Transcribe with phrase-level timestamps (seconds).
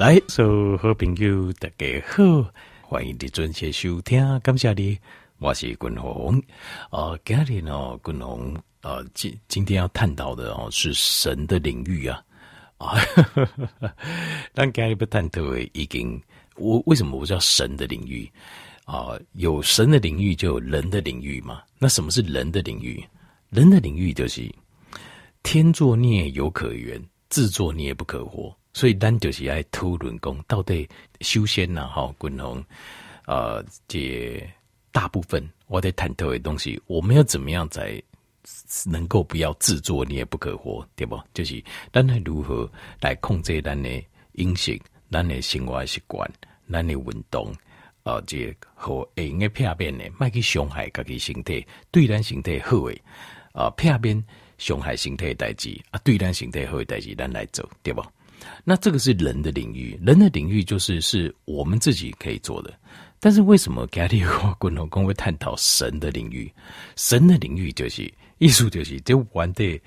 [0.00, 2.50] 来，所有好朋友大家好，
[2.80, 4.98] 欢迎你准时收听，感谢你，
[5.36, 6.42] 我是君宏。
[6.90, 12.24] 呃，今天呢，君宏呃，今今天要探讨的哦是神的领域啊
[12.78, 12.96] 啊，
[14.54, 16.18] 但今天不探讨的已经，
[16.56, 18.26] 我为什么我叫神的领域
[18.86, 19.08] 啊？
[19.34, 21.62] 有神的领域就有人的领域嘛？
[21.78, 23.04] 那什么是人的领域？
[23.50, 24.50] 人的领域就是
[25.42, 26.98] 天作孽犹可原，
[27.28, 28.56] 自作孽不可活。
[28.72, 30.88] 所以，咱就是爱讨论讲，到底
[31.20, 32.64] 修仙呐，哈，滚龙，
[33.26, 34.48] 呃，这
[34.92, 38.00] 大部分我在探讨的东西，我们要怎么样才
[38.86, 41.20] 能够不要自作孽不可活，对不？
[41.34, 43.88] 就是咱来如何来控制咱的
[44.32, 44.80] 饮食、
[45.10, 46.30] 咱的生活习惯、
[46.70, 47.52] 咱的运动，
[48.04, 52.96] 呃，这和会用的片面的，卖去伤害家己身体，对咱身体好的，
[53.52, 54.24] 呃，片面
[54.58, 58.00] 伤害身体的代志啊，对咱身体好的代志，咱来做，对不？
[58.64, 62.72] 那这个是人的领域，人的领域就是是我们自己可以做的。
[63.18, 66.50] 但是为什么家里和共同工会探讨神的领域？
[66.96, 69.80] 神的领域就是艺术，就是这玩的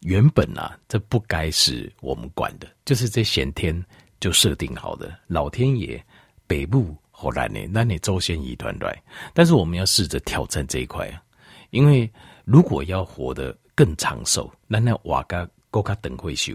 [0.00, 3.84] 原本啊，这不该是我们管的，就是这先天
[4.18, 5.16] 就设定好的。
[5.28, 6.04] 老天爷
[6.48, 8.92] 北部后来呢，那你周旋一团乱。
[9.32, 11.22] 但是我们要试着挑战这一块啊，
[11.70, 12.10] 因为
[12.44, 16.54] 如果要活得更长寿，那那瓦嘎高卡等会修。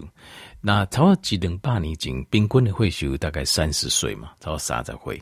[0.62, 5.22] 那超过几等八年前，平均的会寿大概三十岁嘛，超过三十岁。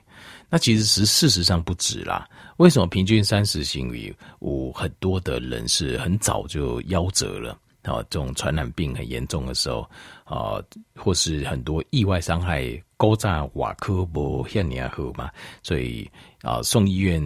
[0.49, 2.27] 那其实是事实上不止啦。
[2.57, 3.81] 为什么平均三十岁？
[3.81, 9.87] 因为有很多的人是很早就夭折了啊，这种传染病很严重的时候
[10.23, 10.61] 啊，
[10.95, 15.29] 或是很多意外伤害，高炸瓦科不像你好嘛，
[15.61, 16.09] 所以
[16.41, 17.21] 啊送医院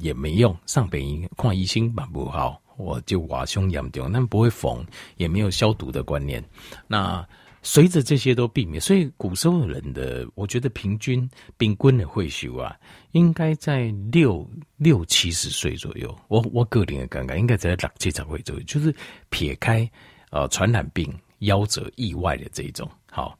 [0.00, 4.84] 也没用，上北医看医生嘛不好，我就瓦胸严重，但不会缝，
[5.16, 6.42] 也没有消毒的观念，
[6.86, 7.26] 那。
[7.64, 12.76] 随着这些都避免，所以古时候人的，我觉得平均平均的会寿啊，
[13.12, 14.44] 应该在六
[14.78, 16.12] 六七十岁左右。
[16.26, 18.92] 我我个人的感觉应该在六七十岁左右，就是
[19.30, 19.88] 撇开
[20.30, 22.90] 呃传染病、夭折、意外的这一种。
[23.08, 23.38] 好，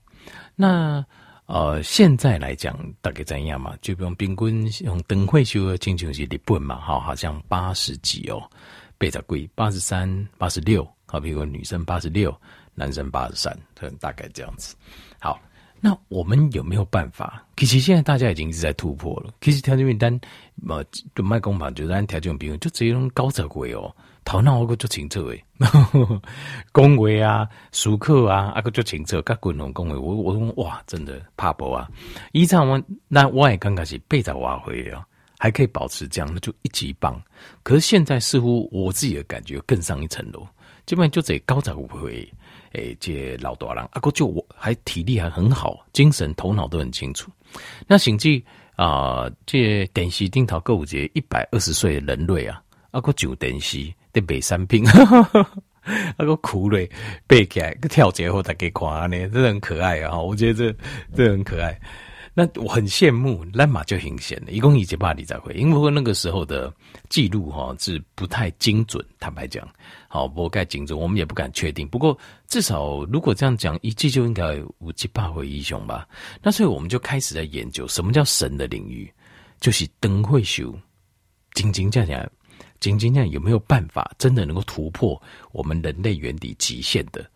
[0.54, 1.04] 那
[1.46, 3.76] 呃现在来讲大概怎样嘛？
[3.82, 8.40] 就比如平均用灯会寿的亲像是日本嘛，好，好像八十几哦，
[9.10, 12.34] 八十几，八十三、八十六，好，比如女生八十六。
[12.74, 13.54] 男生八十三，
[14.00, 14.74] 大概这样子。
[15.20, 15.38] 好，
[15.78, 17.44] 那我们有没有办法？
[17.54, 19.30] 其实现在大家已经一直在突破了。
[19.42, 20.18] 其实条件名单，
[20.66, 20.82] 呃，
[21.14, 25.44] 就卖工坊，就按条件比如就直接用高者贵哦，头脑我个就清楚诶，
[26.72, 31.86] 恭维啊，熟客啊，啊个就清楚，甲滚龙恭维，我我说哇，真的怕不啊？
[32.32, 35.04] 以上我那我也刚开始背着挖回哦，
[35.42, 37.20] 还可以保持这样，那就一级棒。
[37.64, 40.46] 可是现在似乎我自己的感觉更上一层楼，
[40.86, 42.32] 基本上就这高才不会。
[42.74, 47.28] 诶、欸，这老大人，阿哥就我还体力还很好，精神头脑都很清楚。
[47.88, 48.40] 那甚至
[48.76, 54.86] 啊，这电视顶头有一个一百二十岁的人类啊，阿哥上电视在卖产品，
[56.18, 56.88] 阿哥哭嘞，
[57.26, 60.16] 背起来，跳起来后大家看呢，真的很可爱啊！
[60.16, 60.76] 我觉得这
[61.16, 61.76] 这很可爱。
[62.34, 66.72] 那我很羡慕，那马就很险的，一共一节八里才会，因为那个时候的
[67.10, 69.68] 记录哈是不太精准，坦白讲，
[70.08, 71.86] 好不太精准，我们也不敢确定。
[71.86, 76.08] 不过至少如果这样讲，一季就应该五七八回英雄吧。
[76.42, 79.12] 那所以我们就开始在研究什么叫神的领域，
[79.60, 80.74] 就是灯会修，
[81.52, 82.30] 晶晶这样，
[82.80, 85.20] 晶晶这样有没有办法真的能够突破
[85.52, 87.30] 我们人类原理极限的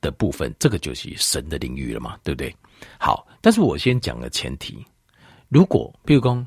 [0.00, 0.54] 的部分？
[0.56, 2.54] 这个就是神的领域了嘛，对不对？
[2.98, 4.84] 好，但是我先讲个前提，
[5.48, 6.46] 如果譬如说，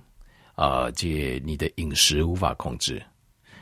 [0.56, 3.02] 呃，这你的饮食无法控制，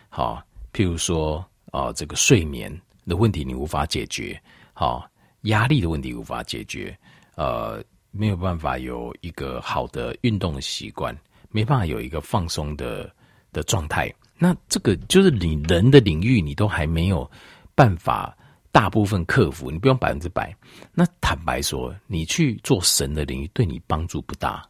[0.10, 0.42] 好，
[0.74, 2.72] 譬如说，啊、这个睡眠
[3.06, 4.42] 的问题你无法解决，
[4.74, 5.10] 好，
[5.42, 6.98] 压力的问题无法解决，
[7.36, 11.16] 呃，没有办法有一个好的运动习惯，
[11.50, 13.14] 没办法有一个放松的
[13.52, 17.30] 的状态，那这个就是你人的领域，你都还没有
[17.74, 18.37] 办法。
[18.78, 20.56] 大部分克服，你不用百分之百。
[20.94, 24.64] 那坦白说，你去做神的领域，对你帮助不大，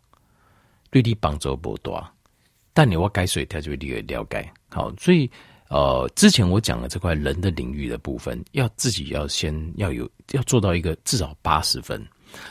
[0.89, 2.01] 对你帮助不多。
[2.73, 4.49] 但你要改水，他就会立刻了解。
[4.69, 5.29] 好，所以
[5.67, 12.01] 呃，之前我讲的这块人的领域的部分，要自己要先要有要做到一个至少八十分。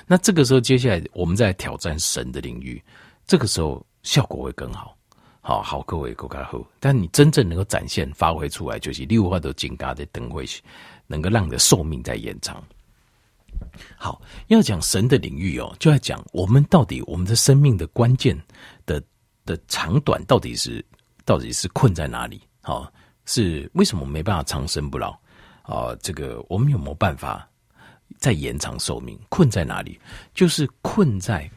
[0.06, 2.82] 那这个时候，接下来我们再挑战神的领域，
[3.26, 4.94] 这个时候效果会更好。
[5.40, 6.60] 好好，各位更加好。
[6.80, 10.44] 但你真正能够展现发挥出来，就是六花都金嘎的灯会。
[11.06, 12.62] 能够让你的寿命在延长。
[13.96, 18.38] 好，要讲神的领域哦，就要讲我们到底我们的生命的关键
[18.84, 19.02] 的
[19.44, 20.84] 的长短到底是
[21.24, 22.40] 到底是困在哪里？
[22.60, 22.92] 好，
[23.24, 25.10] 是为什么没办法长生不老？
[25.62, 27.48] 啊，这个我们有没有办法
[28.18, 29.18] 再延长寿命？
[29.28, 29.98] 困在哪里？
[30.34, 31.50] 就是困在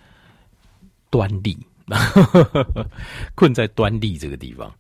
[1.09, 1.57] 端粒，
[3.35, 4.73] 困在端粒这个地方，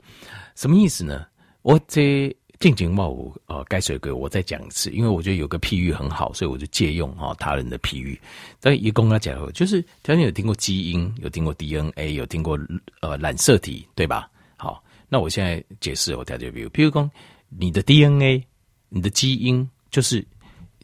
[0.55, 1.27] 什么意思呢？
[1.63, 8.19] 我这静静冒五呃该水鬼，我再讲一次，因为我觉得有个譬喻很好，所以我就借用啊他人的譬喻。
[8.59, 12.59] 但一公他讲，就是条件有听过基因，有听过 DNA，有听过
[12.99, 14.29] 呃染色体，对吧？
[14.57, 17.09] 好，那我现在解释我条件，比如譬如说
[17.47, 18.43] 你的 DNA，
[18.89, 20.25] 你的基因就是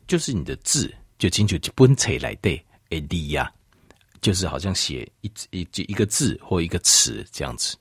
[0.07, 3.51] 就是你的字，就清楚就本册来对 AD 呀。
[4.21, 7.77] 就是好像写一一一个字或一个词这样子，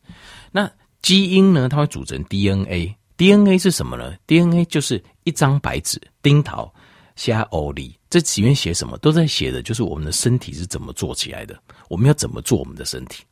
[0.53, 0.71] 那
[1.01, 1.71] 基因呢？
[1.71, 2.95] 它会组成 DNA。
[3.17, 6.73] DNA 是什么呢？DNA 就是一张白纸，丁桃
[7.17, 13.23] 虾欧里，这里面写什么都在写的，就是我们的身体是怎么做起来的，我们要怎么做我们的身体。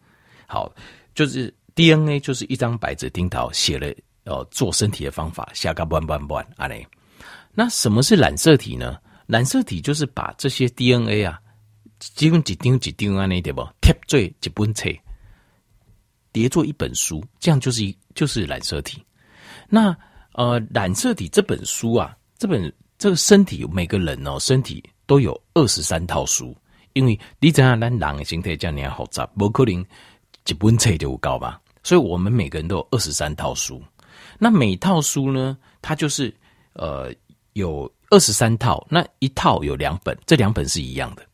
[0.47, 0.73] 好，
[1.15, 3.93] 就是 DNA 就是一张白纸，丁桃写了
[4.25, 6.87] 呃做身体的方法，虾嘎弯弯弯啊嘞。
[7.53, 8.97] 那什么是染色体呢？
[9.27, 11.39] 染色体就是把这些 DNA 啊。
[12.17, 13.65] 几乎几丁几丁啊，那对不？
[13.81, 14.91] 贴做一本册，
[16.33, 19.01] 叠做一本书，这样就是一就是染色体。
[19.75, 19.97] 那
[20.35, 26.55] 呃，染色体这本书啊，这本这个身体每个人哦，身体都有二十三套书，
[26.93, 29.83] 因为你怎样咱人的形态这样你要复杂，不可能
[30.47, 31.59] 一本册就够吧？
[31.83, 33.83] 所以我们每个人都有二十三套书。
[34.39, 36.35] 那每套书呢，它就是
[36.75, 37.11] 呃
[37.55, 41.27] 有二十三套，那一套有两本，这两本是一样的。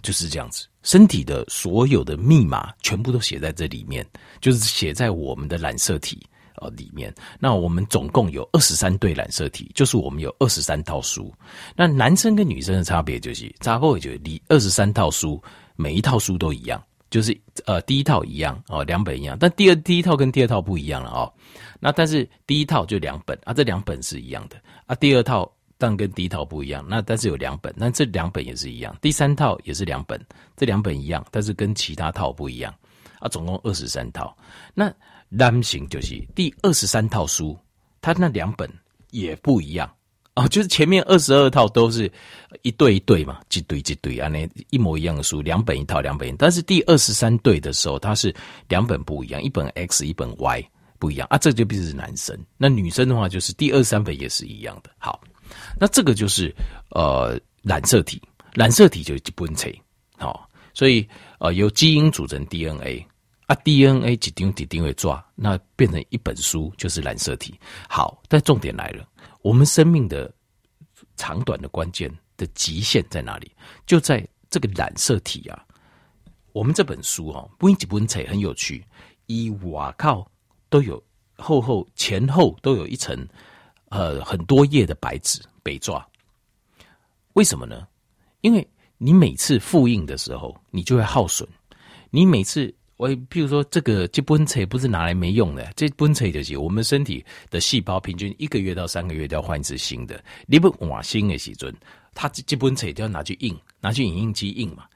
[0.00, 4.04] 就是这样子，身体的所有的密码全部都写在这里面，
[4.40, 6.26] 就是写在我们的染色体
[6.62, 7.12] 呃里面。
[7.38, 11.32] 那我们总共有二十三对染色体，就是我们有二十三套书。
[11.76, 15.42] 那男生跟女生的差别就是，差不多就你二十三套书，
[15.76, 21.32] 每一套书都一样，就是呃第一套一样哦，两本一样，但第二第一套跟第二套不一样了哦。
[21.80, 24.56] 那但是第一套就两本啊，这两本是一样的
[24.86, 25.50] 啊，第二套。
[25.78, 28.96] 但跟第一套不一样，那但是有两本，那这两本也是一样。
[29.02, 30.16] 第三套也是两本，
[30.56, 32.72] 这两本一样，但是跟其他套不一样
[33.18, 33.28] 啊。
[33.28, 34.32] 总共二十三套。
[34.74, 34.94] 那
[35.34, 37.58] 男性就是第二十三套书，
[38.02, 38.70] 它那两本
[39.10, 39.90] 也不一样
[40.34, 40.46] 啊。
[40.48, 42.10] 就是前面二十二套都是
[42.60, 46.32] 一对一对嘛，几对几对啊，那一模一样的书，两本一套，两本一。
[46.38, 48.34] 但是第二十三对的时候，它是
[48.68, 50.68] 两本不一样，一本 X，一本 Y
[50.98, 51.38] 不一样啊。
[51.38, 52.38] 这就必须是男生。
[52.58, 54.90] 那女生的话，就是第二十三本也是一样的。
[54.98, 55.20] 好。
[55.78, 56.54] 那这个就是
[56.92, 58.20] 呃染色体，
[58.54, 59.68] 染色体就是一本册，
[60.16, 61.06] 好，所以
[61.40, 63.04] 呃由基因组成 DNA
[63.46, 67.58] 啊，DNA 几丁几丁会抓，那变成一本书就是染色体。
[67.88, 69.06] 好，但重点来了，
[69.42, 70.32] 我们生命的
[71.16, 73.50] 长短的关键的极限在哪里？
[73.86, 75.64] 就在这个染色体啊。
[76.52, 78.84] 我们这本书哦，不一几本册很有趣，
[79.26, 80.30] 一瓦靠
[80.68, 81.02] 都有
[81.36, 83.26] 厚厚前后都有一层。
[83.88, 86.02] 呃，很多页的白纸被抓，
[87.34, 87.86] 为什么呢？
[88.40, 88.66] 因为
[88.96, 91.46] 你每次复印的时候，你就会耗损。
[92.08, 100.22] 你每次，我譬如说，这个这本册不是拿来没用的，这本册就是我们身体的细胞平均一个月到三个月都要换一次新的。
[100.46, 101.74] 你不换新的时阵，
[102.14, 104.86] 它这本册就要拿去印，拿去影印机印嘛。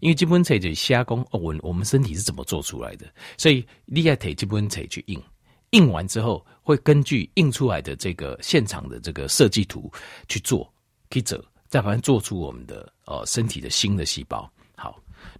[0.00, 3.06] 因为这本册就是瞎工哦，我我们身体是怎么做出来的，
[3.38, 5.22] 所以你要提这本册去印。
[5.70, 9.88] 印完之后，会根据印出来的这个现场的这个设计图
[10.26, 10.68] 去做，
[11.10, 14.52] 记者再把它做出我们的呃身体的新的细胞。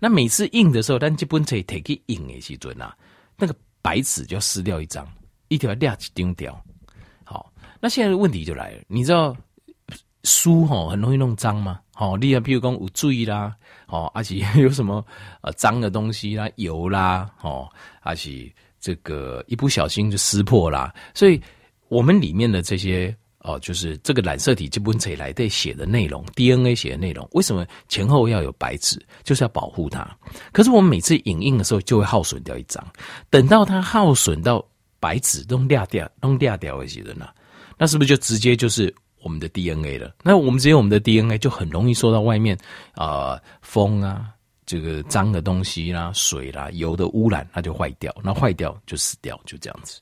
[0.02, 2.92] 那每次印的时候，但基本上 take 印的时阵啊，
[3.36, 5.06] 那个白纸就要撕掉一张，
[5.46, 6.60] 一条亮起丢掉。
[7.22, 9.36] 好，那现在问题就来了，你知道
[10.24, 11.78] 书哈很容易弄脏吗？
[11.94, 13.54] 好，例如比如讲有水啦，
[13.86, 15.06] 哦，而且有什么
[15.42, 18.52] 呃脏的东西啦，油啦，哦，而且。
[18.84, 21.40] 这个一不小心就撕破啦，所以
[21.86, 29.00] 我们里面的这些哦，就是这个染色体基本起来的写的内容，DNA 写的内容，为什么前后要有白纸？
[29.22, 30.08] 就是要保护它。
[30.52, 32.84] 可是我们每次影印的时候，就会耗损掉一张。
[33.30, 34.64] 等到它耗损到
[35.00, 37.28] 白纸都掉掉、都掉掉一些的呢，
[37.76, 40.14] 那是不是就直接就是我们的 DNA 了？
[40.22, 42.56] 那我们直接我们的 DNA 就很容易受到外面
[42.94, 44.28] 啊、风啊。
[44.64, 50.00] 这个脏的东西啦、水啦、油的污染，它就坏掉，那坏掉就死掉，就这样子。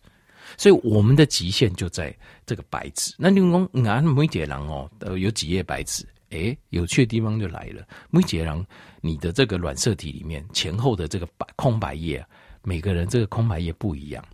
[0.56, 2.14] 所以我们的极限就在
[2.46, 3.14] 这个白纸。
[3.18, 3.40] 那你
[3.82, 6.06] 讲，啊，每节人哦，呃有几页白纸？
[6.30, 7.84] 诶，有趣的地方就来了。
[8.08, 8.66] 每节人，
[9.00, 12.24] 你的这个染色体里面前后的这个白空白页，
[12.62, 14.24] 每个人这个空白页不一样。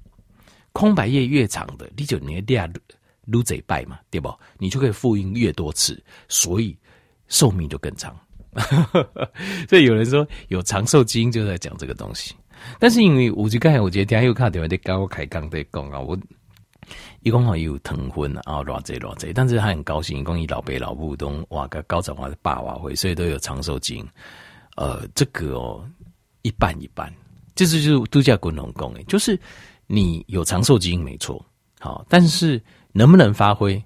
[0.73, 2.71] 空白页越长的，你就你的第二
[3.25, 4.31] 撸嘴拜嘛，对不？
[4.59, 6.77] 你就可以复印越多次，所以
[7.29, 8.15] 寿命就更长。
[9.69, 12.35] 所以有人说有长寿基因就在讲这个东西，
[12.79, 16.17] 但是因为我就刚才我觉得等下又看到在跟我开讲在讲啊，我
[17.23, 24.09] 一共好有腾婚啊，偌济偌济，但是他很高兴，一共以老辈老母都哇个高长华的爸娃会，所以都有长寿基因。
[24.77, 25.85] 呃，这个哦，
[26.43, 27.13] 一半一半，
[27.55, 29.39] 这是就是度假滚龙宫诶，就是
[29.87, 31.45] 你有长寿基因没错，
[31.81, 33.83] 好，但是能不能发挥？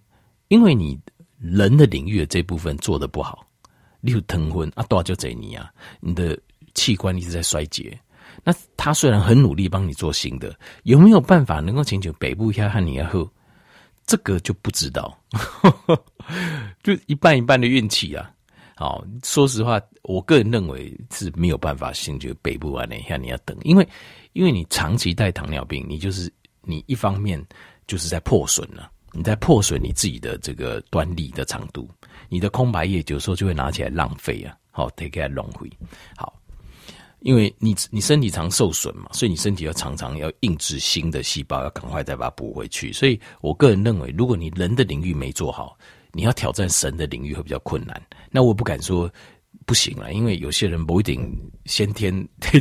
[0.49, 0.99] 因为你
[1.38, 3.46] 人的领域的这部分做得不好，
[4.00, 6.38] 例如腾婚啊，多少就这你啊，你的
[6.75, 7.99] 器官一直在衰竭。
[8.42, 10.54] 那他虽然很努力帮你做新的，
[10.85, 13.28] 有没有办法能够请求北部一下和你要喝？
[14.06, 15.16] 这个就不知道，
[16.82, 18.28] 就一半一半的运气啊。
[18.75, 23.87] 好，说实话，我个人认为是没有办法请求北部啊，等一下你要等，因为
[24.32, 26.32] 因为你长期带糖尿病，你就是
[26.62, 27.40] 你一方面
[27.87, 31.88] 就是在破损了、你在破损你自己的这个端粒的长度，
[32.30, 35.70] 你的空白页有时候就会拿起来浪费啊，好，take it 浪费，
[36.16, 36.39] 好。
[37.21, 42.93] 因为你你身体常受损嘛，所以你身体要常常要印制新的细胞，要赶快再把它补回去。
[42.93, 45.77] 所以我个人认为，如果你人的领域没做好，
[46.12, 48.00] 你要挑战神的领域会比较困难。
[48.31, 49.11] 那我不敢说
[49.67, 51.31] 不行了，因为有些人不一定
[51.67, 52.12] 先天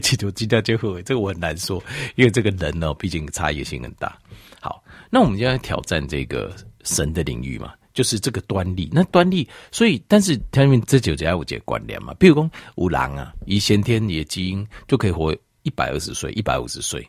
[0.01, 1.81] 基督基督教会，这个我很难说，
[2.15, 4.19] 因为这个人呢，毕竟差异性很大。
[4.59, 7.73] 好，那我们就要挑战这个神的领域嘛。
[7.93, 12.13] 就是这个端粒，那端粒，所以但是他们这九只要有这关联嘛。
[12.15, 17.05] 比如说有人啊，以先天你的基因就可以活一百二十岁、一百五十岁，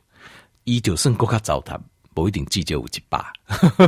[0.64, 1.78] 依旧生够卡糟蹋，
[2.14, 3.32] 不一定记就有几把。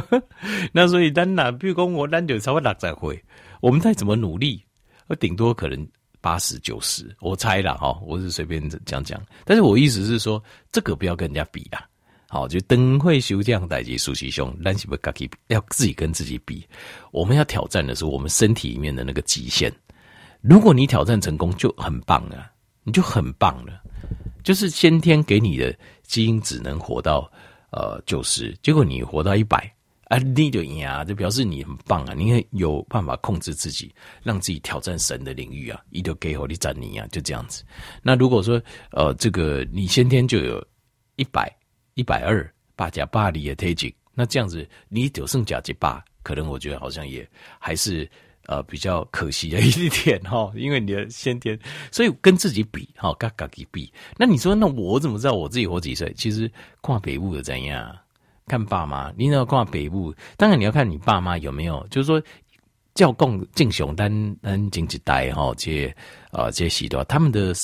[0.72, 3.24] 那所以咱哪，比如说我咱就稍微六十岁，
[3.60, 4.62] 我们再怎么努力，
[5.08, 5.88] 我顶多可能
[6.20, 9.20] 八十九十，我猜啦哈，我是随便讲讲。
[9.44, 11.82] 但是我意思是说，这个不要跟人家比啊。
[12.32, 14.96] 好，就灯会修这样代际熟悉兄，但是不
[15.48, 16.66] 要自己跟自己比。
[17.10, 19.70] 我们要挑战的是我们身体里面的那个极限。
[20.40, 22.50] 如果你挑战成功，就很棒了，
[22.84, 23.82] 你就很棒了。
[24.42, 27.30] 就是先天给你的基因只能活到
[27.70, 29.70] 呃九十，结果你活到一百
[30.04, 37.62] 啊，你就赢啊，就表示你很棒啊，你有办法控制自己，让自己挑战神的领域啊，你就给我你战你啊，就这样子。
[38.02, 38.58] 那如果说
[38.92, 40.66] 呃这个你先天就有
[41.16, 41.54] 一百。
[41.94, 48.08] 一百二八加八里的推进，那这样子你就剩加几八，可能我觉得好像也还是
[48.46, 51.58] 呃比较可惜的一点哈， 因为你的先天，
[51.90, 53.92] 所以跟自己比哈，跟自己比。
[54.16, 56.12] 那你说，那我怎么知道我自己活几岁？
[56.16, 57.94] 其实跨北部的怎样，
[58.46, 62.20] 看爸妈，你要看北部，当然你要看你爸妈有没有，就是说
[62.94, 65.96] 教共敬雄单单经济带哈，这些
[66.30, 67.54] 啊这些许多，他们的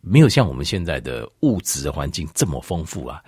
[0.00, 3.22] 没有像我们现在的物质环境这么丰富啊。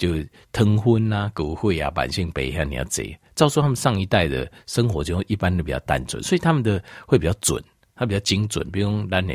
[0.00, 0.14] 就
[0.50, 7.62] 腾婚啊、狗会啊、百姓北汉你要贼，照说他们上一代的生活就一般的比较单纯，所以他们的会比较准，
[7.94, 8.66] 他比较精准。
[8.70, 9.34] 比如咱的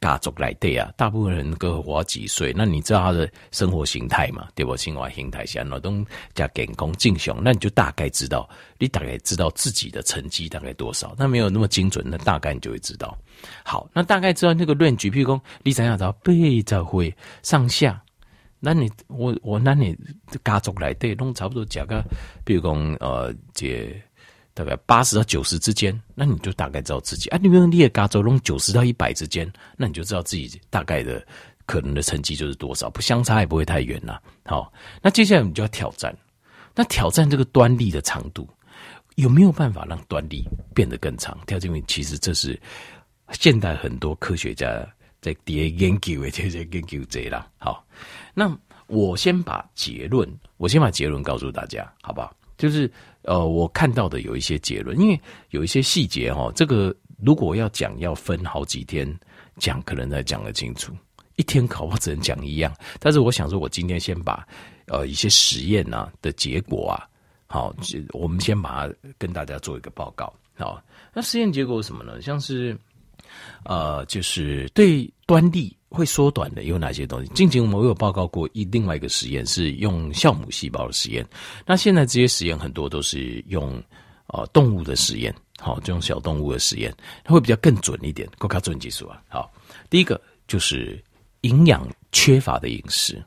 [0.00, 4.48] 家族来对啊，大部分人都活几岁，那你知道他的生活形态嘛？
[4.56, 4.76] 对不？
[4.76, 6.04] 生活形态下，那都
[6.34, 11.14] 加健康正常，那你就大概知道，你大概知道自己的成绩大概多少。
[11.16, 13.16] 那没有那么精准，那大概你就会知道。
[13.64, 18.02] 好，那大概知道那个论据，譬如说你怎样找背着会上下。
[18.64, 19.98] 那你我我那你
[20.44, 22.00] 家族来对，弄差不多讲个，
[22.44, 23.92] 比如讲呃，这
[24.54, 27.38] 大概八十到九十之间，那你就大概知道自己啊。
[27.42, 31.26] 你比如你的家族弄九十到一百之间，那你就知道自己大概的
[31.66, 34.16] 可能的成绩就是多少，不相差也不会太远呐。
[34.44, 36.16] 好，那接下来你就要挑战，
[36.72, 38.48] 那挑战这个端粒的长度，
[39.16, 41.36] 有没有办法让端粒变得更长？
[41.48, 42.56] 条件其实这是
[43.32, 44.86] 现代很多科学家。
[45.22, 47.86] 在底下研究的这些研究者啦， 好，
[48.34, 48.54] 那
[48.88, 52.36] 我先把结论，我先把结论告诉大家，好不好？
[52.58, 52.90] 就是
[53.22, 55.18] 呃，我看到的有一些结论，因为
[55.50, 59.08] 有一些细节哈，这个如果要讲，要分好几天
[59.58, 60.92] 讲，可能才讲得清楚。
[61.36, 64.46] 一天考我只能讲一样，但是我想说，我今天先把
[64.86, 67.08] 呃一些实验啊的结果啊，
[67.46, 67.74] 好，
[68.12, 70.32] 我们先把它跟大家做一个报告。
[70.54, 70.82] 好，
[71.14, 72.20] 那实验结果是什么呢？
[72.20, 72.76] 像是。
[73.64, 77.30] 呃，就是对端粒会缩短的有哪些东西？
[77.34, 81.26] 近期我们有报告过一另外一个实验是用酵母细胞的实验。
[81.66, 83.82] 那现在这些实验很多都是用
[84.26, 89.22] 呃动物的实验，好，这种小动物的实验，它会比较更准一点，更加准技术啊。
[89.28, 89.52] 好，
[89.90, 91.02] 第一个就是
[91.42, 93.22] 营养缺乏的饮食，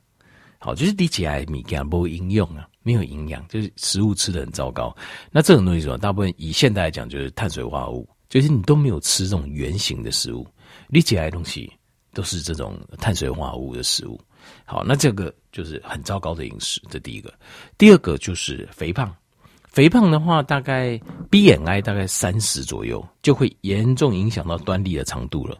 [0.57, 4.95] 好，就是你起来米给它没营养啊，没有营养，就是食物吃得很糟糕。
[5.31, 5.97] 那这种东西什么？
[5.97, 8.09] 大部分以现代来讲就是碳水化合物。
[8.35, 10.45] 就是你都没有吃这种圆形的食物，
[10.89, 11.71] 你起来的东西
[12.13, 14.19] 都是这种碳水化合物的食物。
[14.65, 16.81] 好，那这个就是很糟糕的饮食。
[16.89, 17.33] 这第一个，
[17.77, 19.15] 第二个就是肥胖。
[19.63, 20.99] 肥胖的话，大概
[21.31, 25.57] BMI 大概三十左右，就会严重影响到端粒的长度了。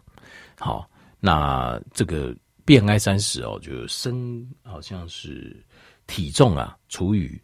[0.59, 0.85] 好，
[1.21, 5.65] 那这个 BMI 三十哦，就是身好像是
[6.07, 7.39] 体重啊除以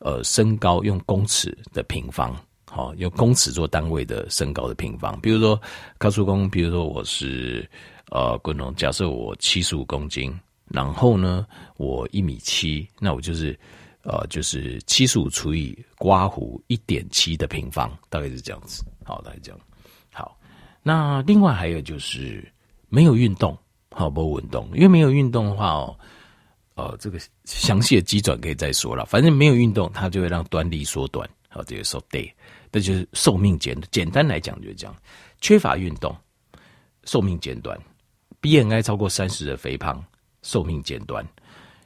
[0.00, 2.36] 呃身高用公尺的平方。
[2.74, 5.16] 好，用公尺做单位的身高的平方。
[5.20, 5.60] 比如说
[5.96, 7.70] 高速公，比如说我是
[8.10, 13.56] 呃滚龙，假设我七十五公斤，然后呢我一米七，那我就是
[14.02, 18.84] 呃就是七十五除以刮胡一点七的平方，大概是这样子。
[19.04, 19.60] 好，大概这样。
[20.12, 20.36] 好，
[20.82, 22.44] 那另外还有就是
[22.88, 23.56] 没有运动，
[23.92, 25.96] 好不运动，因为没有运动的话哦。
[26.76, 29.06] 呃，这个详细的机转可以再说了。
[29.06, 31.30] 反正没有运动，它就会让端粒缩短。
[31.48, 32.28] 好，这个说对，
[32.74, 33.80] 这就是寿命简。
[33.92, 34.96] 简单来讲就是这样：
[35.40, 36.12] 缺乏运动，
[37.04, 37.78] 寿命简短
[38.42, 40.04] ；BMI 超过三十的肥胖，
[40.42, 41.24] 寿命简短；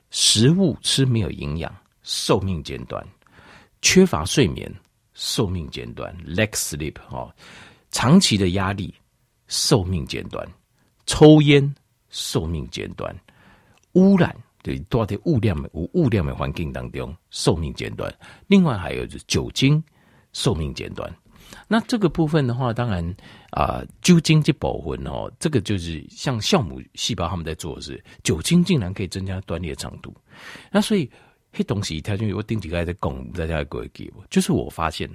[0.09, 1.71] 食物吃没有营养，
[2.03, 3.05] 寿命简短；
[3.83, 4.75] 缺乏睡眠，
[5.13, 6.95] 寿命简短 （lack sleep）。
[7.11, 7.31] 哦，
[7.91, 8.95] 长期的压力，
[9.47, 10.43] 寿命简短；
[11.05, 11.71] 抽烟，
[12.09, 13.15] 寿命简短；
[13.93, 14.35] 污染。
[14.63, 18.13] 对，多的物量的物量的环境当中，寿命简短。
[18.47, 19.83] 另外还有就是酒精，
[20.39, 21.13] 寿命减短。
[21.67, 23.05] 那这个部分的话，当然
[23.51, 30.15] 啊、酒精这部分哦，这个就是像酵母细胞他们在做的是，酒精竟然可以增加端粒的长度。
[30.71, 31.11] 那所以
[31.53, 35.11] 黑东西，他就我顶几个在讲，大家给我给我，就是我发现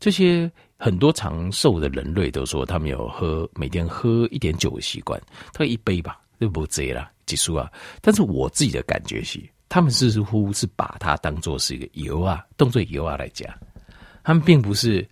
[0.00, 5.20] 这些很多长寿的人类都说，他们有喝每天喝一点酒的习惯，
[5.52, 7.10] 他一杯吧，就不醉了。
[7.26, 13.52] 结束啊，但是我自己的感觉是，他们似乎是把它当做是一个油啊，当作油啊来讲，
[14.24, 15.06] 他们并不是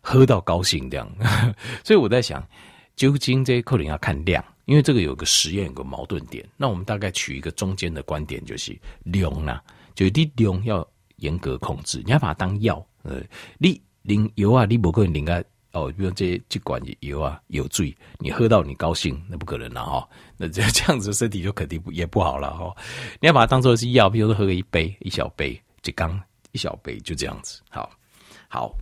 [0.00, 1.10] 喝到高兴这样，
[1.82, 2.46] 所以我在想，
[2.94, 9.60] 究竟这些可能要看量，因为这个有个实验有个矛盾点，那我们大概取一个中间的观点，就是量呢，
[9.94, 13.20] 就你量要严格控制，你要把它当药，呃，
[13.58, 15.42] 你饮油啊，你不可能饮啊。
[15.72, 20.08] 哦，比如这些这管油啊，有罪，你喝到你高兴，那不可能了哈。
[20.38, 22.74] 那这这样子身体就肯定不也不好了哈。
[23.20, 26.18] 你要把它当做是药，比如说喝个一杯一小杯，就刚
[26.52, 27.60] 一小杯就这样子。
[27.68, 27.90] 好，
[28.48, 28.74] 好，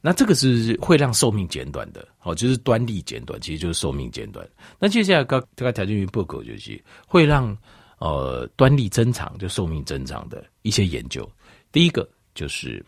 [0.00, 4.48] 那这个是会让寿命减短的，哦，就是端粒减短，其实就是寿命减短。
[4.78, 7.56] 那接下来刚这个条件与报告就是会让
[7.98, 11.30] 呃端粒增长，就寿命增长的一些研究。
[11.70, 12.84] 第一个就是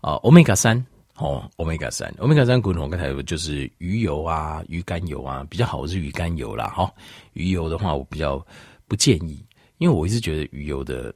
[0.00, 0.84] 啊，欧米伽三。
[1.16, 6.66] 哦，欧米伽三，欧米伽三，滚红刚才有就是鱼油啊、鱼肝油啊，比较好是鱼肝油啦。
[6.66, 6.92] 哈，
[7.34, 8.44] 鱼油的话，我比较
[8.88, 9.40] 不建议，
[9.78, 11.14] 因为我一直觉得鱼油的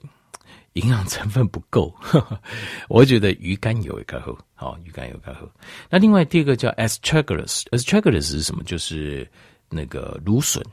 [0.78, 1.94] 营养成分不够，
[2.88, 4.36] 我觉得鱼肝油也可以喝。
[4.54, 5.50] 好，鱼肝油可以喝。
[5.90, 8.62] 那另外第二个叫 astragalus，astragalus 是什么？
[8.64, 9.28] 就是
[9.68, 10.64] 那个芦笋。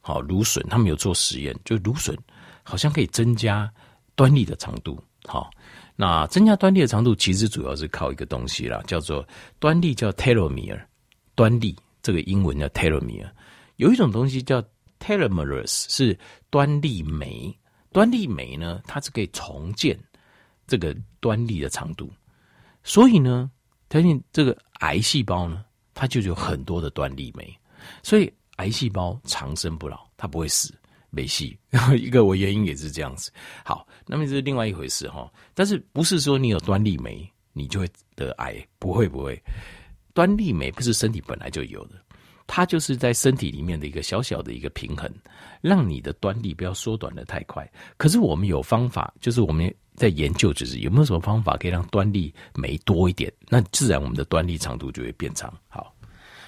[0.00, 2.16] 好，芦笋他们有做实验，就芦笋
[2.62, 3.70] 好像可以增加
[4.14, 5.02] 端粒的长度。
[5.24, 5.50] 好。
[5.96, 9.26] 那增加端粒的长度，其实主要是靠一个东西啦，叫做
[9.58, 10.82] 端粒叫 telomere，
[11.34, 13.30] 端粒这个英文叫 telomere。
[13.76, 14.64] 有一种东西叫
[14.98, 17.54] telomerase，是端粒酶。
[17.92, 19.98] 端粒酶呢，它是可以重建
[20.66, 22.10] 这个端粒的长度。
[22.82, 23.50] 所以呢，
[23.90, 27.52] 相信这个癌细胞呢，它就有很多的端粒酶，
[28.02, 30.74] 所以癌细胞长生不老，它不会死。
[31.12, 31.58] 没戏，
[31.98, 33.32] 一个我原因也是这样子。
[33.64, 35.28] 好，那么这是另外一回事哈。
[35.54, 38.64] 但是不是说你有端粒酶，你就会得癌？
[38.78, 39.42] 不会不会，
[40.14, 41.96] 端粒酶不是身体本来就有的，
[42.52, 45.08] 它就是在身体里面的一个小小的一个平衡，
[45.60, 47.64] 让你的端粒不要缩短的太快。
[47.96, 55.56] 可是我们有方法，就是我们在研究，就是有没有什么方法可以让端粒酶多一点，那自然我们的端粒长度就会变长。
[55.68, 55.94] 好，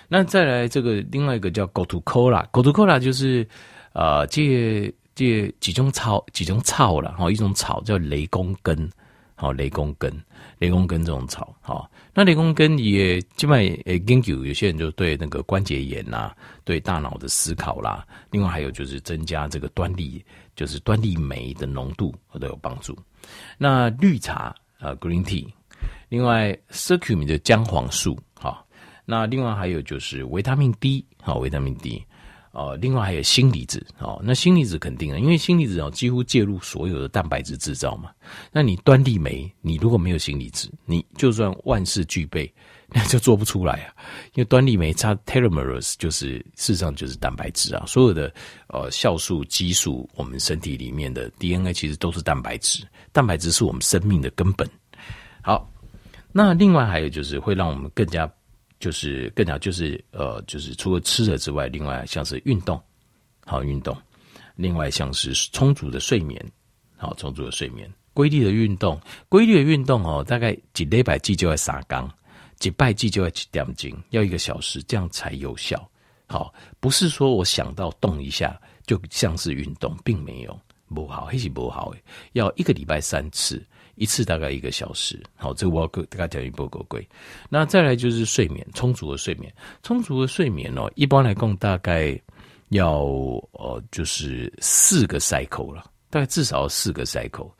[0.08, 3.46] 那再来这个另外一个叫 Gotukola，Gotukola 就是。
[3.94, 8.90] 呃，这这几种草，几种草了哈，一种草叫雷公根，
[9.42, 10.08] 好，雷公根，
[10.60, 20.24] 雷公根这种草，好，那雷公根也基本上呃研究，有些人就对那个关节炎呐、啊，对大脑的思考啦，另外还有就是增加这个端粒，
[20.54, 22.96] 就是端粒酶的浓度都有帮助。
[23.58, 25.44] 那绿茶啊，green tea，
[26.08, 28.64] 另外 curcumin 的姜黄素，好，
[29.04, 32.00] 那另外还有就是维他命 D，好，维他命 D。
[32.52, 38.10] 哦，另外还有锌离子哦，那锌离子肯定的，因为锌离子哦几乎介入所有的蛋白质制造嘛。
[38.52, 42.52] 那你端粒酶，你如果没有锌离子，你就算万事俱备，
[42.92, 43.94] 那就做不出来啊。
[44.34, 48.32] 因为端粒酶它 telomerase 就是事实上就是蛋白质啊，所有的
[48.68, 54.68] 呃酵素、激素，我们身体里面的 DNA 其实都是蛋白质，蛋白质是我们生命的根本。
[55.40, 55.66] 好，
[56.32, 58.30] 那另外还有就是会让我们更加。
[58.82, 62.82] 就是更加就是呃，就是除了吃的之外，另外像是运动，
[63.46, 63.96] 好运动，
[64.56, 66.44] 另外像是充足的睡眠，
[66.96, 72.12] 好充足的睡眠，规律的运动，规律的运动哦，大概几礼拜季就要三缸，
[72.58, 75.88] 几拜季就要几点钟，要一个小时，这样才有效。
[76.26, 83.64] 好，不是说我想到动一下就像是运动，并没有，不好，还是不好诶，要一个礼拜三次，
[83.96, 85.22] 一次大概一个小时。
[85.36, 87.06] 好，这个我要跟大家讲一波够贵。
[87.48, 89.52] 那再来就是睡眠，充足的睡眠，
[89.82, 92.20] 充足的睡眠哦，一般来讲大概
[92.70, 93.00] 要
[93.52, 97.50] 呃就是四个 cycle 了，大概至少要四个 cycle。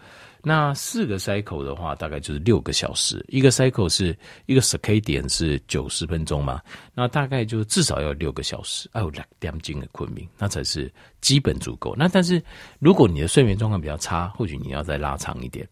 [0.45, 3.25] 那四个 cycle 的话，大概就是六个小时。
[3.29, 6.61] 一个 cycle 是一个 circ 点是九十分钟嘛，
[6.95, 11.95] 那大概就至少要六个小时，还有两点钟的昆明，那才是基本足够。
[11.97, 12.43] 那但是
[12.81, 15.65] 如果你的睡眠状况比较差，或许你要再拉长一点，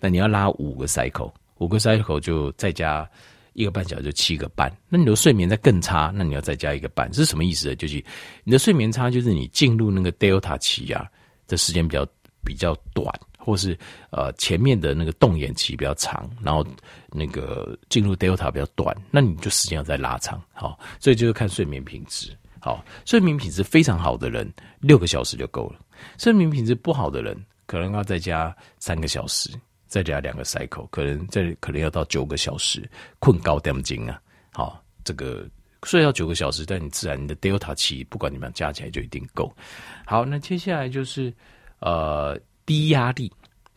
[0.00, 3.08] 那你要拉五个 cycle，五个 cycle 就再加
[3.52, 4.74] 一个半小时，就七个半。
[4.88, 7.76] 那你的睡眠再更差，那你要再加一个半，这是什么意思呢？
[7.76, 8.02] 就是
[8.42, 11.06] 你的睡眠差，就是你进入那个 delta 期啊
[11.46, 12.06] 的时间比较
[12.44, 13.14] 比较短。
[13.42, 13.76] 或是
[14.10, 16.64] 呃前面的那个动眼期比较长，然后
[17.10, 22.36] 那个进入 delta 比较短，那你就时间要再拉长，好，所以就是看睡眠品质。
[22.60, 25.78] 好，睡眠品质非常好的人，六个小时就够了；
[26.18, 27.34] 睡眠品质不好的人，
[27.64, 29.50] 可能要再加三个小时，
[29.90, 34.18] 再加两个 cycle，可能这可能要到九个小时，困高点精啊。
[34.54, 35.46] 好，这个
[35.82, 39.54] 睡到九个小时，但你自然你的 delta 期不管你们加起来就一定够。
[40.06, 41.30] 好，那接下来就是
[41.80, 42.40] 呃。
[42.66, 43.32] 低压力，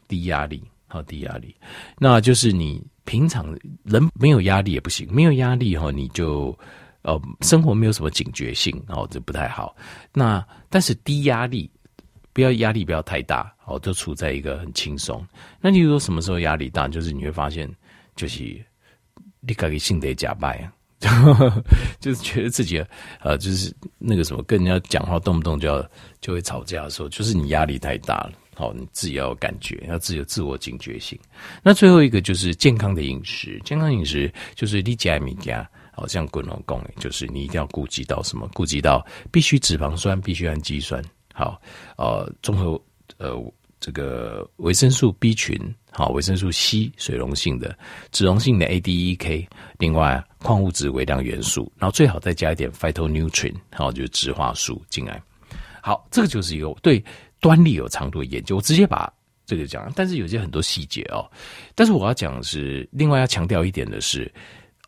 [0.08, 1.56] 低压力，好，低压力，
[1.98, 3.52] 那就是你平常
[3.84, 6.56] 人没有压力也不行，没有压力哈，你就
[7.02, 9.76] 呃生活没有什么警觉性，哦，这不太好。
[10.14, 11.68] 那但是低压力，
[12.34, 15.26] 不要压力不要太大，哦，都处在一个很轻松。
[15.62, 16.88] 那你说什么时候压力大？
[16.88, 17.70] 就是你会发现，
[18.16, 18.42] 就是
[19.40, 21.64] 你可以性得假败啊，
[22.00, 22.84] 就是觉得自己
[23.22, 28.34] 呃，就是那个什么跟人家讲话动不动就要就会吵架的时候，就是你压力太大了。
[28.56, 31.20] 好，你自己要有感觉，要自己有自我警觉性。
[31.64, 38.48] 那最后一个就是健康的饮食，健康饮食就是你家米家，好像滚龙贡，就是你一定要顾及到什么？
[38.54, 41.62] 顾及到必须脂肪酸，必须氨基酸，好，
[41.98, 42.82] 呃，综合
[43.18, 43.36] 呃
[43.80, 45.60] 这个维生素 B 群，
[45.92, 47.78] 好，维生素 C 水溶性的，
[48.12, 49.46] 脂溶性的 A、D、E、K，
[49.80, 55.22] 另外矿物质、微量元素，然后最好再加一点 phytonutrient，好，就是植化素进来。
[55.82, 57.04] 好，这个就是一个对。
[57.44, 59.12] 端粒有长度的研究，我直接把
[59.46, 61.30] 这个讲，但是有些很多细节哦。
[61.76, 64.34] 但是我要讲的是，另外要强调一点的是，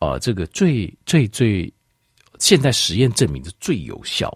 [0.00, 1.70] 呃，这个最最最
[2.38, 4.34] 现在实验证明的最有效，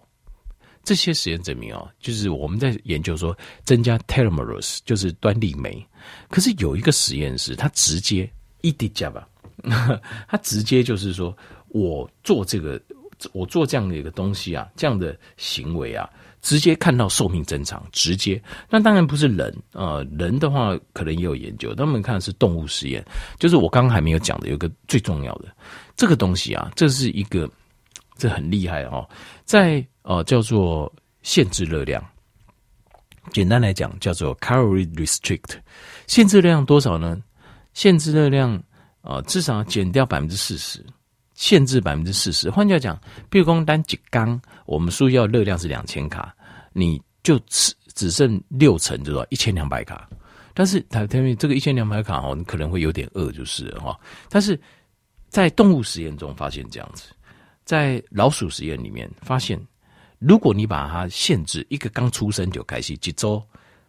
[0.91, 5.87] 这些实验证明哦，就是我们在研究说增加 telomerase，就是端粒酶。
[6.29, 8.29] 可是有一个实验室，他直接
[8.61, 9.29] 一滴加吧，
[10.27, 11.33] 他直接就是说
[11.69, 12.83] 我做这个，
[13.33, 16.11] 我做这样的一个东西啊，这样的行为啊。
[16.43, 23.05] 直接看到寿命增长，直接，那当然不是人啊、呃，人的话可能也有研究，但我们看的是动物实验，
[23.39, 25.55] 就是我刚刚还没有讲的，有个最重要的
[25.95, 27.49] 这个东西啊，这是一个
[28.21, 29.09] 这很厉害哦，
[29.45, 32.05] 在呃叫做限制热量，
[33.33, 35.59] 简单来讲叫做 calorie restrict，
[36.07, 37.21] 限制热量多少呢？
[37.73, 38.63] 限制热量、
[39.01, 40.85] 呃，至少要减掉百分之四十。
[41.35, 46.35] 限制百分之四十，换句话讲，比如说单几缸，我们说要热量是两千卡，
[46.75, 50.07] 你就只只剩六成，就说一千两百卡。
[50.53, 53.99] 但是他他们这个一千两百卡哦，你可能会有点饿，就是了哈。
[54.29, 54.61] 但是
[55.31, 57.05] 在动物实验中发现这样子，
[57.71, 59.57] 在老鼠实验里面发现，
[60.19, 63.41] 如果你把它限制一个刚出生就开始几周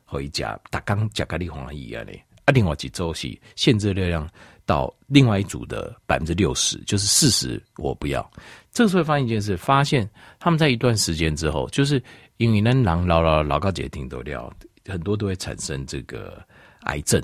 [0.06, 2.14] 回家打缸加咖喱黄一样的，
[2.46, 4.30] 啊，另外几周是限制热量。
[4.68, 8.32] 到另外一组的百分之六十，就是四十，我不要。
[8.72, 10.08] 这时候发现一件事，发现
[10.40, 12.02] 他们在一段时间之后，就是
[12.38, 14.54] 因为那，狼老老老高姐听都料，
[14.86, 16.46] 很多都会产生这个
[16.82, 17.20] 癌症。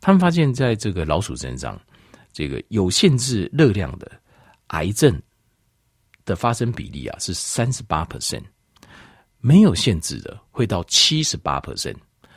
[0.00, 1.78] 他们发现在这个老鼠身上，
[2.32, 4.10] 这个有限制热量的
[4.68, 5.20] 癌症
[6.26, 8.42] 的发生比例啊是三十八 percent，
[9.40, 11.96] 没有限制的会到七十八 percent。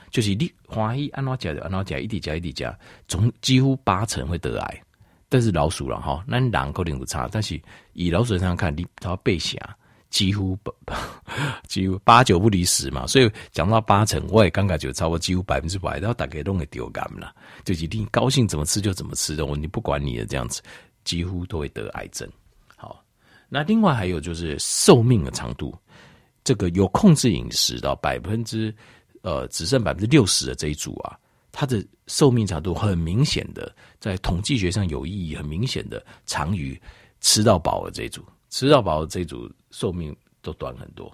[0.09, 2.75] 就是你欢喜按怎加就按怎加，一滴加一滴加，
[3.07, 4.81] 总几乎八成会得癌。
[5.27, 7.61] 但是老鼠了哈，那人可能不差，但是
[7.93, 9.59] 以老鼠身上看，你它背下
[10.09, 10.73] 几乎不
[11.67, 13.05] 几乎八九不离十嘛。
[13.05, 17.31] 所以讲到八成，我也刚刚就超过几乎百分之百，然后大概都会丢干了。
[17.63, 20.63] 就一定高兴怎么吃就怎么吃的，我你不管你的这样子，
[21.03, 22.27] 几乎都会得癌症。
[23.49, 25.75] 那另外还有就是寿命的长度，
[26.43, 28.73] 这个有控制饮食到百分之。
[29.21, 31.19] 呃，只剩百分之六十的这一组啊，
[31.51, 36.81] 它的寿命长度很明显的，在统计学上有意义，很明显的长于
[37.19, 41.13] 吃到饱的这一组，吃到饱的这一组寿命都短很多。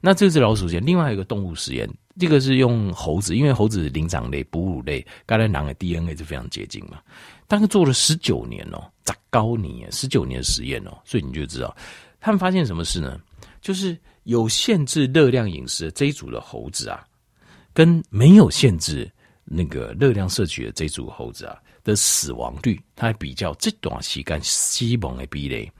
[0.00, 7.00] 那这只老鼠实验，另外一个动物实验，这个是用猴子，因为猴子灵长类、哺乳类，跟人的 DNA 是非常接近嘛。
[7.46, 11.76] 但是做了十九年哦，砸高年十九年实验哦，所以你就知道
[12.20, 13.20] 他们发现什么事呢？
[13.60, 17.04] 就是有限制热量饮食的这一组的猴子啊。
[17.72, 19.06] 跟没有限制
[19.44, 25.70] 那个热量摄取的这组猴子啊的死亡率，它比较这段期间死亡的比例，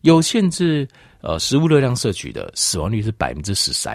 [0.00, 0.88] 有限制
[1.20, 3.94] 呃食物热量摄取的死亡率是百分之十三，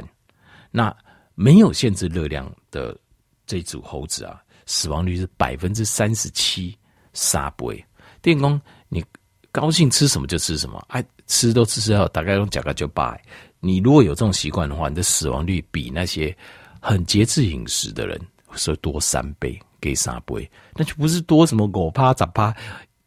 [0.69, 0.95] 那
[1.41, 2.93] 没有限制热量的
[3.47, 6.77] 这组猴子啊，死亡率是百分之三十七，
[7.13, 7.81] 三倍。
[8.21, 9.01] 电工，你
[9.49, 13.23] 高兴吃什么就吃什么，哎，吃都吃吃好，大概用价格就败。
[13.61, 16.35] 你如果有这种习惯的话，你的死亡率比那些
[16.81, 18.19] 很节制饮食的人
[18.51, 22.53] 说多三倍，给三倍，那就不是多什么五趴十趴，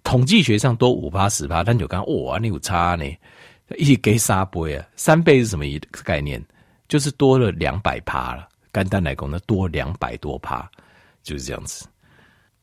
[0.04, 3.04] 统计学上多五趴十趴，但就刚哇，你有差呢，
[3.76, 6.42] 一给三倍啊，三倍是什么一概念？
[6.92, 8.46] 就是多了两百趴了。
[8.70, 10.70] 简单来讲，那多两百多趴，
[11.22, 11.86] 就是这样子，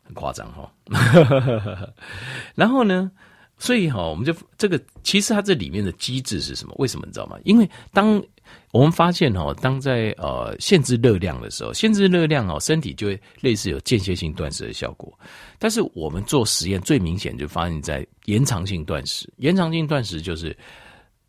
[0.03, 0.71] 很夸张哈。
[2.53, 3.09] 然后呢？
[3.57, 6.75] 所以哈，我们就这个其实它这里面的机制是什么？
[6.77, 7.37] 为什么你知道吗？
[7.43, 8.23] 因为当
[8.71, 15.11] 我们发现哈，当在呃限制热量的时候，限制热量哦，身体就会类似有间歇性断食的效果。
[15.57, 20.55] 但是我们做实验最明显就发现，在延长性断食，延长性断食就是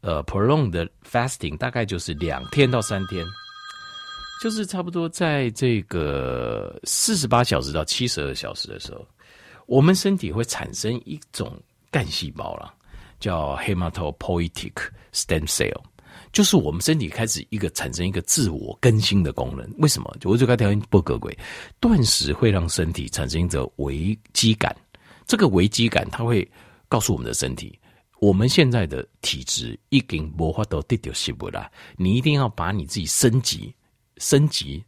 [0.01, 3.25] 呃 prolonged fasting，大概就是两天到三天，
[4.43, 9.07] 就是差不多在这个四十八小时到七十二小时的时候，
[9.67, 11.57] 我们身体会产生一种。
[11.93, 12.73] 干细胞了，
[13.19, 14.75] 叫 hematopoietic
[15.13, 15.83] stem cell，
[16.31, 19.69] 就是我们身体开始一个产生一个自我更新的功能。
[19.79, 20.17] 为什么？
[20.21, 21.37] 就我就该条件不格轨，
[21.81, 24.73] 断食会让身体产生一个危机感。
[25.27, 26.49] 这个危机感，它会
[26.89, 27.77] 告诉我们的身体，
[28.21, 33.75] 我们现在的体质已经无法度得到食物了，你一定要把你自己升级，
[34.19, 34.85] 升级，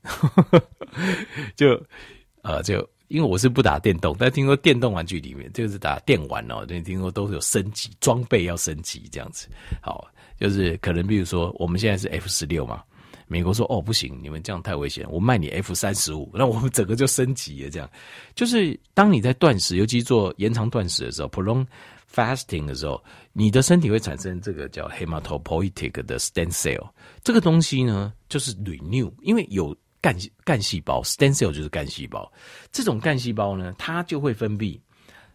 [1.56, 1.84] 就
[2.42, 2.88] 呃就。
[3.08, 9.48] 因为我是不打电动，但听说电动玩具里面就是打电玩哦，对，听说都是有升级装备要升级这样子。
[9.82, 12.82] 好，就是可能比如说我们现在是 F 十六嘛，
[13.26, 17.68] 美国说哦不行，你们这样太危险，我卖你 F 三十五， 那我们整个就升级了。
[17.68, 17.86] 这样
[18.34, 21.66] 就是当你在断食，尤其做延长断食的时候，prolong
[22.12, 26.90] fasting 的时候，你的身体会产生这个叫 hematopoietic 的 stem cell，
[27.24, 29.76] 这个东西呢就是 renew，因为有。
[30.02, 32.28] 干干细胞，stem cell 就是干细胞。
[32.72, 34.76] 这种干细胞呢，它就会分泌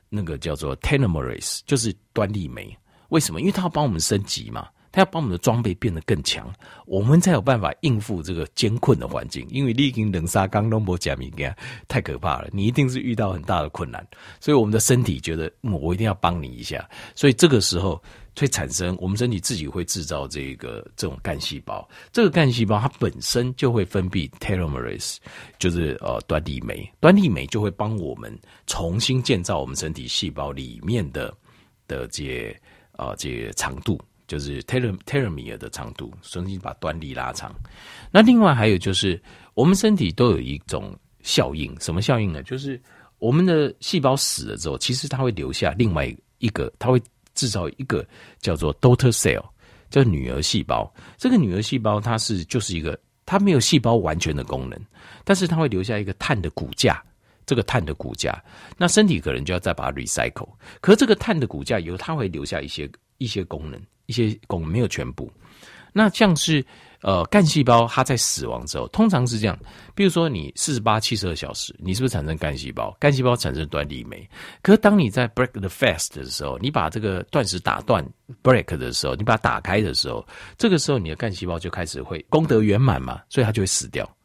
[0.10, 2.78] 那个叫做 telomerase，就是端粒酶。
[3.08, 3.40] 为什么？
[3.40, 6.52] 因为它要帮我们升级嘛，它要把我们的装备变得更强，
[6.88, 9.46] 我们才有办法应付这个艰困的环境。
[9.52, 11.56] 因为你已经冷沙刚弄波加米干
[11.88, 14.04] 太可怕了，你一定是遇到很大的困难，
[14.40, 16.90] 所以我们的身体觉得，嗯，我一定要帮你一下。
[17.14, 18.02] 所以这个时候。
[18.40, 25.18] 会产生，我们身体自己会制造这个这种干细胞，这个干细胞它本身就会分泌 telomerase，
[25.58, 31.34] 就是呃端粒酶，端粒酶就会帮我们重新建造我们身体细胞里面的
[31.88, 37.54] 的这些呃这些长度，就是 telom telomere 的长度，重新把端粒拉长。
[38.12, 39.22] 那另外还有就是，
[39.54, 42.44] 我们身体都有一种效应，什么效应呢？
[42.44, 42.80] 就是
[43.20, 47.02] 我们的细胞死了之后，其实它会留下另外一个，它会。
[47.38, 48.04] 制造一个
[48.40, 49.46] 叫做 daughter cell，
[49.92, 50.92] 叫女儿细胞。
[51.20, 54.80] 这个女儿细胞它是就是一个，它没有细胞完全的功能，
[55.24, 57.00] 但是它会留下一个碳的骨架。
[57.46, 58.44] 这个碳的骨架，
[58.76, 60.50] 那身体可能就要再把它 recycle。
[60.82, 65.32] 可是这个碳的骨架以后，它会留下一些一些功能，一些功没有全部。
[65.93, 66.65] 那像是。
[67.04, 69.58] 呃，干细胞它在死亡之后，通常是这样。
[69.93, 72.91] 比如说，你四十八、七十二小时，你是不是产生干细胞？
[73.00, 74.28] 干细胞产生端粒酶。
[74.63, 78.04] 可是当你在 break the fast 的时候，你把这个断食打断
[78.41, 84.16] break 的时候，你把它打开的时候，这个时候你的干细胞就开始会功德圆满嘛，所以它就会死掉。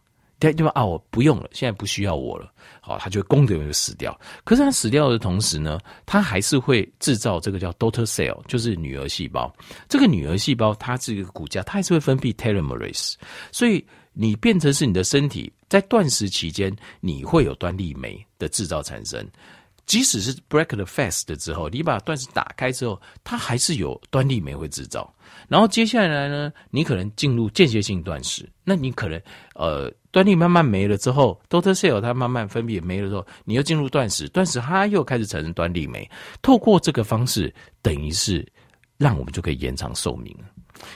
[0.42, 0.72] 对对吧？
[0.74, 2.52] 啊，我不用了，现在不需要我了。
[2.81, 4.18] 好，他就会功德就死掉。
[4.42, 9.55] 可是他死掉的同时呢，他还是会制造这个叫 daughter cell，就是女儿细胞。
[9.88, 13.14] 这个女儿细胞它这个骨架，它还是会分泌 telomerase。
[13.52, 19.24] 所以你变成是你的身体在断食期间，你会有端粒酶的制造产生。
[19.87, 25.14] 即使是 break the fast 之后，你把断食打开之后，它还是有端粒酶会制造。
[25.46, 29.22] 然后接下来呢，你可能进入间歇性断食，那你可能
[29.55, 29.88] 呃。
[30.12, 36.09] 端粒慢慢没了之后，daughter cell 它慢慢分泌没了之后，你又进入断食，断食它又开始产生端粒酶。
[36.42, 38.46] 透过这个方式，等于是
[38.98, 40.37] 让我们就可以延长寿命。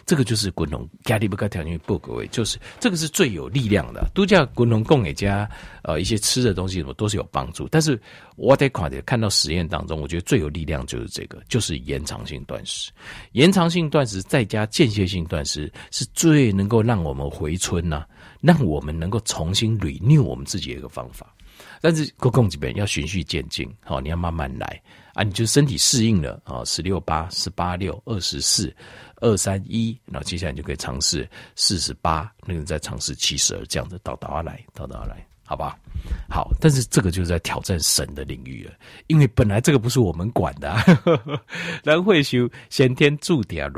[0.05, 4.11] 这个就是滚龙加利不加条件不各位，就是这个是最有力量的。
[4.15, 5.49] 度假滚龙供给加
[5.83, 7.69] 呃一些吃的东西，什么都是有帮助。
[7.71, 8.01] 但是
[8.37, 12.91] 我得看的看到实验当中，我觉得最有力量就是这个，就是延长性断食。
[13.33, 18.07] 延长性断食再加间歇性断食，是最能够让我们回春呐、啊。
[18.47, 21.35] 让我们能够重新 renew 我们自己的一个方法。
[21.81, 24.83] 但是，公共这边要循序渐进，好，你要慢慢来
[25.15, 28.75] 啊，你就身体适应了啊，十六八、十八六、二十四、
[29.17, 35.27] 二三一，然后接下来你就可以尝试四十八，那个再尝试七十二，这样子倒倒下来，倒倒下来。
[35.47, 35.79] 好吧，
[36.29, 38.73] 好，但是这个就是在挑战神的领域了，
[39.07, 40.85] 因为本来这个不是我们管的，啊，
[41.85, 43.71] 人会修先天注定啊，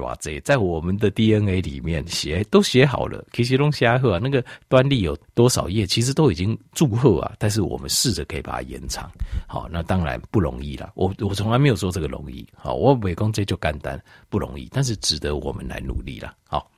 [0.43, 9.11] 在我们的 DNA 里面写都写好了，其实都写好啊，那个端粒有多少页，其实都已经祝贺啊，但是我们试着可以把它延长，
[9.47, 16.71] 好，那当然不容易了，我我从来没有说这个容易，好，我美工这就干单不容易，但是值得我们来努力了，好。